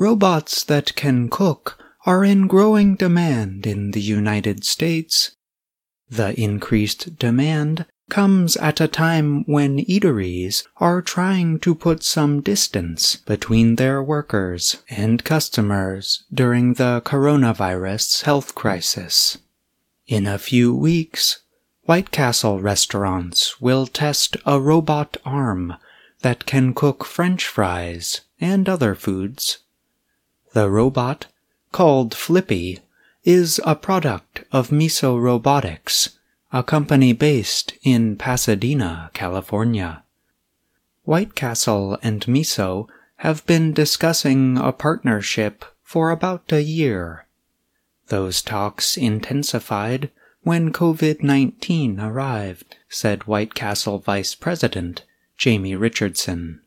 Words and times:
Robots 0.00 0.64
that 0.64 0.94
can 0.94 1.28
cook 1.28 1.76
are 2.06 2.24
in 2.24 2.46
growing 2.46 2.94
demand 2.94 3.66
in 3.66 3.90
the 3.90 4.00
United 4.00 4.64
States. 4.64 5.32
The 6.08 6.32
increased 6.40 7.18
demand 7.18 7.84
comes 8.08 8.56
at 8.56 8.80
a 8.80 8.88
time 8.88 9.44
when 9.44 9.84
eateries 9.84 10.64
are 10.78 11.02
trying 11.02 11.58
to 11.58 11.74
put 11.74 12.02
some 12.02 12.40
distance 12.40 13.16
between 13.16 13.76
their 13.76 14.02
workers 14.02 14.82
and 14.88 15.22
customers 15.22 16.24
during 16.32 16.72
the 16.80 17.02
coronavirus 17.04 18.22
health 18.22 18.54
crisis. 18.54 19.36
In 20.06 20.26
a 20.26 20.38
few 20.38 20.74
weeks, 20.74 21.42
White 21.82 22.10
Castle 22.10 22.58
restaurants 22.58 23.60
will 23.60 23.86
test 23.86 24.38
a 24.46 24.58
robot 24.58 25.18
arm 25.26 25.74
that 26.22 26.46
can 26.46 26.72
cook 26.72 27.04
French 27.04 27.46
fries 27.46 28.22
and 28.40 28.66
other 28.66 28.94
foods. 28.94 29.58
The 30.52 30.68
robot, 30.68 31.26
called 31.70 32.14
Flippy, 32.14 32.80
is 33.22 33.60
a 33.64 33.76
product 33.76 34.44
of 34.50 34.70
Miso 34.70 35.20
Robotics, 35.20 36.18
a 36.52 36.62
company 36.62 37.12
based 37.12 37.74
in 37.82 38.16
Pasadena, 38.16 39.10
California. 39.14 40.02
White 41.04 41.34
Castle 41.34 41.98
and 42.02 42.22
Miso 42.26 42.88
have 43.16 43.46
been 43.46 43.72
discussing 43.72 44.58
a 44.58 44.72
partnership 44.72 45.64
for 45.82 46.10
about 46.10 46.50
a 46.52 46.62
year. 46.62 47.26
Those 48.08 48.42
talks 48.42 48.96
intensified 48.96 50.10
when 50.42 50.72
COVID 50.72 51.22
19 51.22 52.00
arrived, 52.00 52.76
said 52.88 53.28
White 53.28 53.54
Castle 53.54 53.98
Vice 53.98 54.34
President 54.34 55.04
Jamie 55.36 55.76
Richardson. 55.76 56.60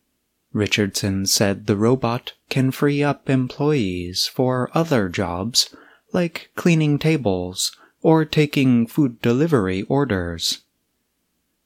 Richardson 0.54 1.26
said 1.26 1.66
the 1.66 1.76
robot 1.76 2.34
can 2.50 2.70
free 2.72 3.04
up 3.04 3.30
employees 3.30 4.28
for 4.28 4.70
other 4.74 5.10
jobs 5.10 5.76
like 6.14 6.52
cleaning 6.56 7.00
tables 7.00 7.76
or 8.02 8.24
taking 8.24 8.86
food 8.86 9.20
delivery 9.22 9.82
orders. 9.84 10.62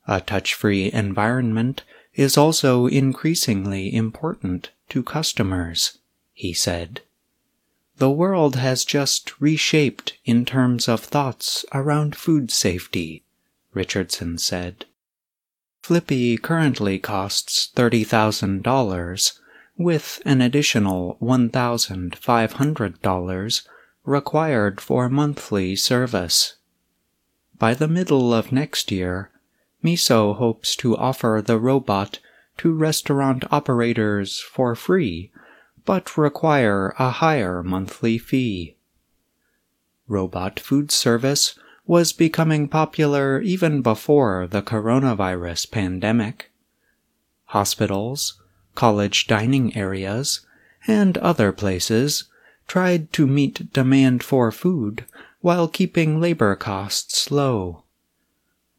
A 0.08 0.22
touch 0.22 0.54
free 0.54 0.92
environment 0.92 1.84
is 2.16 2.38
also 2.38 2.88
increasingly 2.88 3.94
important 3.94 4.72
to 4.90 5.04
customers, 5.04 5.98
he 6.34 6.54
said. 6.54 7.02
The 7.98 8.10
world 8.10 8.56
has 8.56 8.86
just 8.86 9.40
reshaped 9.42 10.18
in 10.24 10.46
terms 10.46 10.88
of 10.88 11.02
thoughts 11.02 11.66
around 11.74 12.16
food 12.16 12.52
safety, 12.52 13.24
Richardson 13.74 14.38
said. 14.38 14.86
Flippy 15.88 16.36
currently 16.36 17.00
costs 17.00 17.72
$30,000 17.74 19.40
with 19.78 20.22
an 20.26 20.42
additional 20.42 21.18
$1,500 21.22 23.68
required 24.04 24.82
for 24.82 25.08
monthly 25.08 25.78
service. 25.78 26.56
By 27.58 27.74
the 27.74 27.88
middle 27.88 28.34
of 28.34 28.52
next 28.52 28.92
year, 28.92 29.32
Miso 29.82 30.36
hopes 30.36 30.76
to 30.76 30.98
offer 30.98 31.42
the 31.42 31.58
robot 31.58 32.20
to 32.58 32.74
restaurant 32.74 33.46
operators 33.50 34.42
for 34.42 34.76
free, 34.76 35.32
but 35.86 36.18
require 36.18 36.94
a 37.00 37.12
higher 37.12 37.64
monthly 37.64 38.18
fee. 38.18 38.76
Robot 40.10 40.60
food 40.60 40.92
service 40.92 41.58
was 41.88 42.12
becoming 42.12 42.68
popular 42.68 43.40
even 43.42 43.82
before 43.82 44.46
the 44.46 44.62
coronavirus 44.62 45.72
pandemic. 45.72 46.52
Hospitals, 47.46 48.42
college 48.76 49.26
dining 49.26 49.76
areas, 49.76 50.42
and 50.86 51.18
other 51.20 51.52
places 51.52 52.26
tried 52.68 53.12
to 53.14 53.26
meet 53.26 53.72
demand 53.72 54.22
for 54.22 54.52
food 54.52 55.06
while 55.40 55.68
keeping 55.68 56.20
labor 56.20 56.56
costs 56.56 57.32
low. 57.32 57.84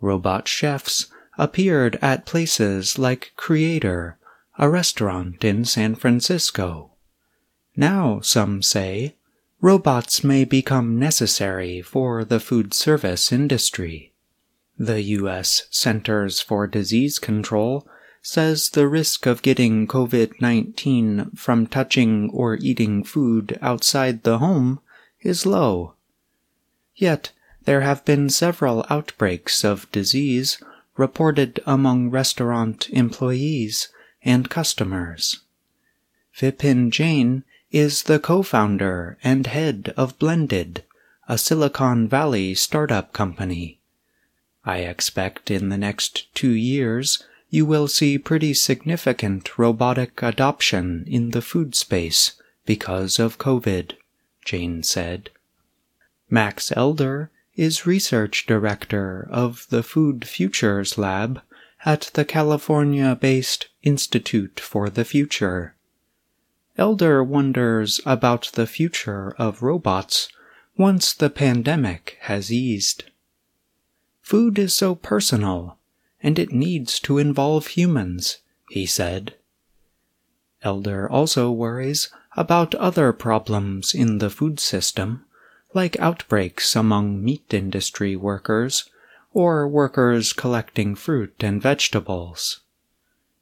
Robot 0.01 0.47
chefs 0.47 1.07
appeared 1.39 1.99
at 2.03 2.27
places 2.27 2.99
like 2.99 3.33
Creator, 3.37 4.19
a 4.59 4.69
restaurant 4.69 5.43
in 5.45 5.65
San 5.65 5.95
Francisco. 5.95 6.91
Now, 7.77 8.21
some 8.21 8.61
say, 8.61 9.15
robots 9.61 10.23
may 10.23 10.45
become 10.45 10.99
necessary 10.99 11.83
for 11.83 12.25
the 12.25 12.41
food 12.41 12.73
service 12.73 13.33
industry. 13.33 14.13
The 14.79 15.03
U.S. 15.03 15.67
Centers 15.71 16.41
for 16.41 16.67
Disease 16.67 17.19
Control 17.19 17.87
says 18.23 18.71
the 18.71 18.87
risk 18.87 19.27
of 19.27 19.43
getting 19.43 19.87
COVID 19.87 20.41
19 20.41 21.33
from 21.35 21.67
touching 21.67 22.31
or 22.31 22.57
eating 22.57 23.03
food 23.03 23.59
outside 23.61 24.23
the 24.23 24.39
home 24.39 24.81
is 25.21 25.47
low. 25.47 25.95
Yet, 26.95 27.33
there 27.65 27.81
have 27.81 28.05
been 28.05 28.31
several 28.31 28.87
outbreaks 28.89 29.65
of 29.65 29.91
disease 29.91 30.63
reported 30.97 31.61
among 31.67 32.11
restaurant 32.11 32.89
employees 32.91 33.89
and 34.23 34.49
customers. 34.49 35.41
Vipin 36.37 36.91
Jain 36.91 37.45
is 37.71 38.05
the 38.05 38.19
co-founder 38.19 39.19
and 39.23 39.47
head 39.47 39.93
of 39.97 40.19
Blendid, 40.19 40.83
a 41.29 41.37
Silicon 41.37 42.09
Valley 42.09 42.55
startup 42.55 43.13
company. 43.13 43.81
I 44.65 44.79
expect 44.79 45.51
in 45.51 45.69
the 45.69 45.79
next 45.79 46.35
two 46.35 46.51
years 46.53 47.23
you 47.51 47.65
will 47.65 47.89
see 47.89 48.19
pretty 48.19 48.55
significant 48.55 49.59
robotic 49.59 50.23
adoption 50.23 51.05
in 51.07 51.31
the 51.31 51.43
food 51.43 51.75
space 51.75 52.33
because 52.67 53.19
of 53.19 53.39
COVID, 53.39 53.93
Jain 54.45 54.83
said. 54.83 55.31
Max 56.29 56.71
Elder 56.77 57.31
is 57.57 57.87
research 57.87 58.47
director 58.47 59.27
of 59.31 59.67
the 59.71 59.83
Food 59.83 60.27
Futures 60.27 60.99
Lab 60.99 61.41
at 61.85 62.11
the 62.15 62.25
California 62.25 63.17
based 63.19 63.69
Institute 63.83 64.61
for 64.61 64.91
the 64.91 65.05
Future. 65.05 65.75
Elder 66.79 67.25
wonders 67.25 68.01
about 68.07 68.53
the 68.55 68.67
future 68.67 69.35
of 69.37 69.63
robots 69.63 70.29
once 70.77 71.13
the 71.13 71.29
pandemic 71.29 72.17
has 72.21 72.53
eased. 72.53 73.03
Food 74.23 74.61
is 74.61 74.77
so 74.77 74.95
personal, 74.95 75.77
and 76.23 76.39
it 76.39 76.53
needs 76.53 77.01
to 77.01 77.19
involve 77.19 77.67
humans, 77.67 78.39
he 78.71 78.87
said. 78.87 79.35
Elder 80.63 81.11
also 81.11 81.51
worries 81.51 82.11
about 82.37 82.77
other 82.77 83.13
problems 83.13 83.93
in 83.93 84.19
the 84.19 84.31
food 84.31 84.61
system, 84.61 85.25
like 85.75 85.99
outbreaks 85.99 86.77
among 86.77 87.25
meat 87.25 87.53
industry 87.53 88.15
workers 88.15 88.89
or 89.33 89.67
workers 89.67 90.33
collecting 90.33 90.95
fruit 90.95 91.35
and 91.41 91.61
vegetables. 91.61 92.61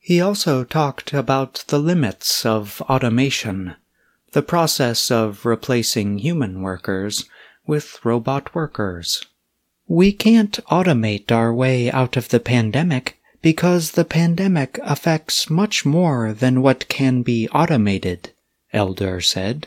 He 0.07 0.21
also 0.21 0.63
talked 0.63 1.13
about 1.13 1.65
the 1.67 1.81
limits 1.81 2.47
of 2.47 2.81
automation, 2.83 3.75
the 4.31 4.41
process 4.41 5.11
of 5.11 5.45
replacing 5.45 6.19
human 6.19 6.63
workers 6.63 7.25
with 7.67 7.99
robot 8.05 8.55
workers. 8.55 9.27
We 9.89 10.13
can't 10.13 10.61
automate 10.71 11.33
our 11.33 11.53
way 11.53 11.91
out 11.91 12.17
of 12.17 12.29
the 12.29 12.39
pandemic 12.39 13.19
because 13.43 13.91
the 13.91 14.05
pandemic 14.05 14.79
affects 14.85 15.51
much 15.51 15.85
more 15.85 16.33
than 16.33 16.63
what 16.63 16.87
can 16.87 17.23
be 17.23 17.49
automated, 17.49 18.31
Elder 18.73 19.21
said. 19.21 19.67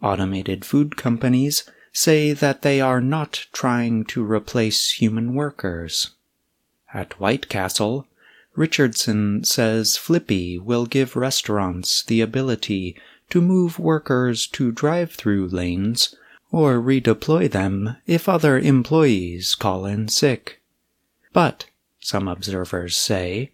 Automated 0.00 0.64
food 0.64 0.96
companies 0.96 1.68
say 1.92 2.32
that 2.32 2.62
they 2.62 2.80
are 2.80 3.00
not 3.00 3.46
trying 3.52 4.04
to 4.04 4.22
replace 4.24 4.92
human 4.92 5.34
workers. 5.34 6.10
At 6.94 7.18
White 7.18 7.48
Castle, 7.48 8.06
Richardson 8.58 9.44
says 9.44 9.96
Flippy 9.96 10.58
will 10.58 10.84
give 10.84 11.14
restaurants 11.14 12.02
the 12.02 12.20
ability 12.20 12.96
to 13.30 13.40
move 13.40 13.78
workers 13.78 14.48
to 14.48 14.72
drive 14.72 15.12
through 15.12 15.46
lanes 15.46 16.16
or 16.50 16.80
redeploy 16.80 17.48
them 17.48 17.96
if 18.04 18.28
other 18.28 18.58
employees 18.58 19.54
call 19.54 19.86
in 19.86 20.08
sick. 20.08 20.60
But, 21.32 21.66
some 22.00 22.26
observers 22.26 22.96
say, 22.96 23.52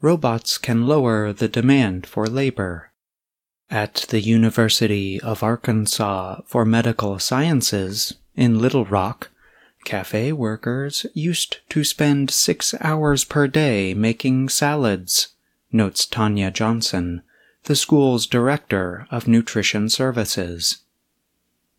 robots 0.00 0.56
can 0.56 0.86
lower 0.86 1.34
the 1.34 1.48
demand 1.48 2.06
for 2.06 2.26
labor. 2.26 2.92
At 3.70 4.06
the 4.08 4.22
University 4.22 5.20
of 5.20 5.42
Arkansas 5.42 6.40
for 6.46 6.64
Medical 6.64 7.18
Sciences 7.18 8.14
in 8.34 8.58
Little 8.58 8.86
Rock, 8.86 9.30
Cafe 9.86 10.32
workers 10.32 11.06
used 11.14 11.58
to 11.68 11.84
spend 11.84 12.28
six 12.32 12.74
hours 12.80 13.22
per 13.22 13.46
day 13.46 13.94
making 13.94 14.48
salads, 14.48 15.28
notes 15.70 16.06
Tanya 16.06 16.50
Johnson, 16.50 17.22
the 17.66 17.76
school's 17.76 18.26
director 18.26 19.06
of 19.12 19.28
nutrition 19.28 19.88
services. 19.88 20.78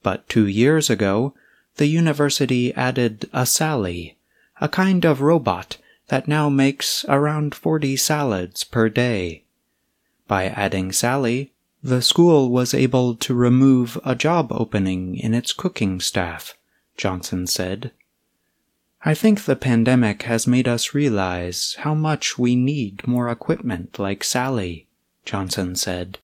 But 0.03 0.29
two 0.29 0.47
years 0.47 0.89
ago, 0.89 1.33
the 1.75 1.87
university 1.87 2.73
added 2.75 3.29
a 3.33 3.45
Sally, 3.45 4.17
a 4.61 4.69
kind 4.69 5.03
of 5.03 5.19
robot 5.19 5.75
that 6.07 6.29
now 6.29 6.47
makes 6.47 7.03
around 7.09 7.53
40 7.53 7.97
salads 7.97 8.63
per 8.63 8.87
day. 8.87 9.43
By 10.29 10.45
adding 10.45 10.93
Sally, 10.93 11.51
the 11.83 12.01
school 12.01 12.51
was 12.51 12.73
able 12.73 13.15
to 13.15 13.33
remove 13.33 13.99
a 14.05 14.15
job 14.15 14.47
opening 14.53 15.17
in 15.17 15.33
its 15.33 15.51
cooking 15.51 15.99
staff, 15.99 16.53
Johnson 16.97 17.47
said. 17.47 17.91
I 19.05 19.13
think 19.13 19.45
the 19.45 19.55
pandemic 19.55 20.23
has 20.23 20.47
made 20.47 20.67
us 20.67 20.93
realize 20.93 21.75
how 21.79 21.93
much 21.93 22.37
we 22.37 22.55
need 22.55 23.07
more 23.07 23.29
equipment 23.29 23.99
like 23.99 24.23
Sally, 24.23 24.87
Johnson 25.23 25.75
said. 25.75 26.17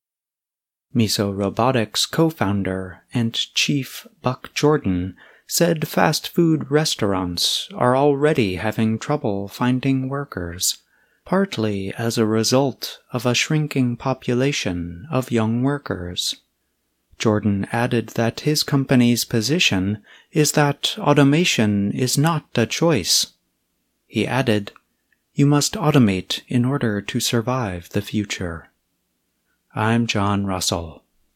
Miso 0.93 1.35
Robotics 1.35 2.05
co 2.05 2.29
founder 2.29 3.03
and 3.13 3.33
chief 3.33 4.07
Buck 4.21 4.53
Jordan 4.53 5.15
said 5.47 5.87
fast 5.87 6.27
food 6.27 6.71
restaurants 6.71 7.69
are 7.75 7.95
already 7.95 8.55
having 8.55 8.97
trouble 8.97 9.47
finding 9.47 10.09
workers, 10.09 10.79
partly 11.25 11.93
as 11.93 12.17
a 12.17 12.25
result 12.25 12.99
of 13.11 13.25
a 13.25 13.35
shrinking 13.35 13.95
population 13.97 15.07
of 15.11 15.31
young 15.31 15.63
workers. 15.63 16.35
Jordan 17.17 17.67
added 17.71 18.09
that 18.09 18.41
his 18.41 18.63
company's 18.63 19.25
position 19.25 20.03
is 20.31 20.53
that 20.53 20.95
automation 20.97 21.91
is 21.91 22.17
not 22.17 22.45
a 22.55 22.65
choice. 22.65 23.33
He 24.07 24.27
added, 24.27 24.71
You 25.33 25.45
must 25.45 25.73
automate 25.73 26.41
in 26.47 26.65
order 26.65 27.01
to 27.01 27.19
survive 27.19 27.89
the 27.89 28.01
future. 28.01 28.69
I'm 29.75 30.07
John 30.07 30.45
Russell. 30.45 31.02